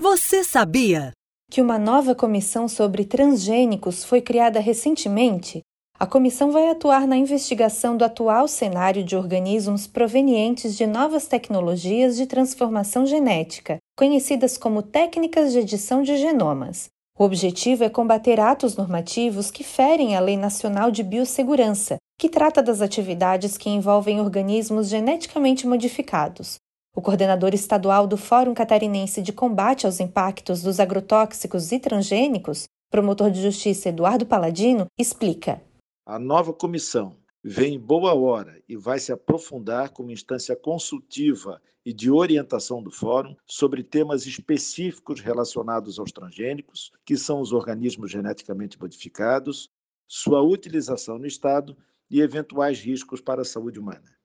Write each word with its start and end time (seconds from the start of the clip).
Você 0.00 0.42
sabia 0.42 1.12
que 1.50 1.60
uma 1.60 1.78
nova 1.78 2.14
comissão 2.14 2.66
sobre 2.66 3.04
transgênicos 3.04 4.02
foi 4.02 4.22
criada 4.22 4.58
recentemente? 4.58 5.60
A 5.98 6.06
comissão 6.06 6.50
vai 6.50 6.70
atuar 6.70 7.06
na 7.06 7.18
investigação 7.18 7.98
do 7.98 8.02
atual 8.02 8.48
cenário 8.48 9.04
de 9.04 9.14
organismos 9.14 9.86
provenientes 9.86 10.74
de 10.74 10.86
novas 10.86 11.26
tecnologias 11.26 12.16
de 12.16 12.24
transformação 12.24 13.04
genética, 13.04 13.76
conhecidas 13.94 14.56
como 14.56 14.80
técnicas 14.80 15.52
de 15.52 15.58
edição 15.58 16.02
de 16.02 16.16
genomas. 16.16 16.88
O 17.18 17.22
objetivo 17.22 17.84
é 17.84 17.90
combater 17.90 18.40
atos 18.40 18.76
normativos 18.76 19.50
que 19.50 19.62
ferem 19.62 20.16
a 20.16 20.20
Lei 20.20 20.38
Nacional 20.38 20.90
de 20.90 21.02
Biossegurança, 21.02 21.98
que 22.18 22.30
trata 22.30 22.62
das 22.62 22.80
atividades 22.80 23.58
que 23.58 23.68
envolvem 23.68 24.18
organismos 24.18 24.88
geneticamente 24.88 25.66
modificados. 25.66 26.56
O 26.92 27.00
coordenador 27.00 27.54
estadual 27.54 28.04
do 28.04 28.16
Fórum 28.16 28.52
Catarinense 28.52 29.22
de 29.22 29.32
Combate 29.32 29.86
aos 29.86 30.00
Impactos 30.00 30.60
dos 30.60 30.80
Agrotóxicos 30.80 31.70
e 31.70 31.78
Transgênicos, 31.78 32.64
promotor 32.90 33.30
de 33.30 33.40
justiça 33.40 33.90
Eduardo 33.90 34.26
Paladino, 34.26 34.86
explica. 34.98 35.62
A 36.04 36.18
nova 36.18 36.52
comissão 36.52 37.16
vem 37.44 37.74
em 37.74 37.78
boa 37.78 38.12
hora 38.12 38.60
e 38.68 38.76
vai 38.76 38.98
se 38.98 39.12
aprofundar 39.12 39.90
como 39.90 40.10
instância 40.10 40.56
consultiva 40.56 41.62
e 41.86 41.92
de 41.92 42.10
orientação 42.10 42.82
do 42.82 42.90
Fórum 42.90 43.36
sobre 43.46 43.84
temas 43.84 44.26
específicos 44.26 45.20
relacionados 45.20 45.96
aos 45.96 46.10
transgênicos, 46.10 46.90
que 47.06 47.16
são 47.16 47.40
os 47.40 47.52
organismos 47.52 48.10
geneticamente 48.10 48.76
modificados, 48.80 49.70
sua 50.08 50.42
utilização 50.42 51.20
no 51.20 51.26
Estado 51.26 51.76
e 52.10 52.20
eventuais 52.20 52.80
riscos 52.80 53.20
para 53.20 53.42
a 53.42 53.44
saúde 53.44 53.78
humana. 53.78 54.19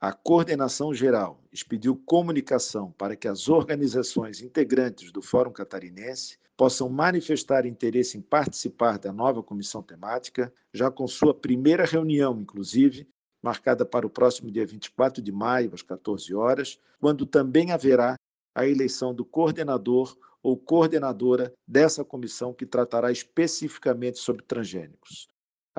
A 0.00 0.12
coordenação 0.12 0.94
geral 0.94 1.42
expediu 1.52 1.96
comunicação 1.96 2.92
para 2.92 3.16
que 3.16 3.26
as 3.26 3.48
organizações 3.48 4.40
integrantes 4.40 5.10
do 5.10 5.20
Fórum 5.20 5.50
Catarinense 5.50 6.38
possam 6.56 6.88
manifestar 6.88 7.66
interesse 7.66 8.16
em 8.16 8.20
participar 8.20 8.96
da 8.96 9.12
nova 9.12 9.42
comissão 9.42 9.82
temática, 9.82 10.52
já 10.72 10.88
com 10.88 11.08
sua 11.08 11.34
primeira 11.34 11.84
reunião, 11.84 12.40
inclusive, 12.40 13.08
marcada 13.42 13.84
para 13.84 14.06
o 14.06 14.10
próximo 14.10 14.52
dia 14.52 14.64
24 14.64 15.20
de 15.20 15.32
maio, 15.32 15.74
às 15.74 15.82
14 15.82 16.32
horas, 16.32 16.78
quando 17.00 17.26
também 17.26 17.72
haverá 17.72 18.14
a 18.54 18.68
eleição 18.68 19.12
do 19.12 19.24
coordenador 19.24 20.16
ou 20.40 20.56
coordenadora 20.56 21.52
dessa 21.66 22.04
comissão 22.04 22.54
que 22.54 22.64
tratará 22.64 23.10
especificamente 23.10 24.20
sobre 24.20 24.44
transgênicos. 24.44 25.28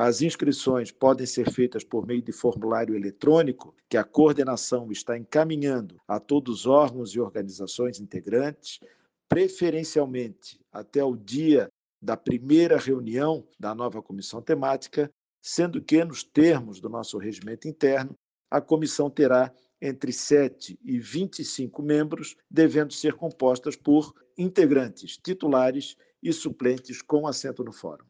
As 0.02 0.22
inscrições 0.22 0.94
podem 0.94 1.28
ser 1.28 1.52
feitas 1.52 1.84
por 1.84 2.08
meio 2.08 2.22
de 2.22 2.32
formulário 2.32 2.96
eletrônico 2.96 3.76
que 3.90 3.98
a 3.98 4.04
coordenação 4.06 4.90
está 4.94 5.18
encaminhando 5.18 6.00
a 6.08 6.22
todos 6.22 6.62
os 6.62 6.66
órgãos 6.66 7.10
e 7.10 7.20
organizações 7.20 8.00
integrantes, 8.00 8.80
preferencialmente 9.28 10.58
até 10.72 11.04
o 11.04 11.18
dia 11.18 11.68
da 12.02 12.16
primeira 12.16 12.78
reunião 12.78 13.46
da 13.60 13.76
nova 13.76 14.02
comissão 14.02 14.42
temática, 14.42 15.12
sendo 15.42 15.82
que, 15.82 16.02
nos 16.06 16.24
termos 16.24 16.80
do 16.80 16.88
nosso 16.88 17.18
regimento 17.18 17.68
interno, 17.68 18.16
a 18.50 18.62
comissão 18.62 19.10
terá 19.10 19.54
entre 19.82 20.14
7 20.14 20.80
e 20.82 20.98
25 20.98 21.84
membros, 21.84 22.38
devendo 22.50 22.94
ser 22.94 23.16
compostas 23.16 23.76
por 23.76 24.16
integrantes 24.38 25.18
titulares 25.18 25.98
e 26.24 26.32
suplentes 26.32 27.02
com 27.02 27.28
assento 27.28 27.66
no 27.66 27.74
fórum. 27.74 28.06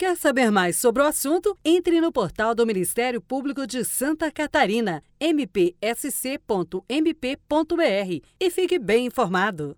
Quer 0.00 0.16
saber 0.16 0.50
mais 0.50 0.76
sobre 0.76 1.02
o 1.02 1.06
assunto? 1.06 1.54
Entre 1.62 2.00
no 2.00 2.10
portal 2.10 2.54
do 2.54 2.64
Ministério 2.64 3.20
Público 3.20 3.66
de 3.66 3.84
Santa 3.84 4.32
Catarina, 4.32 5.04
mpsc.mp.br 5.20 5.76
e 8.40 8.50
fique 8.50 8.78
bem 8.78 9.04
informado. 9.04 9.76